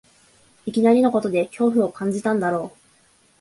[0.65, 2.77] いきなりのことで恐怖を感じたんだろう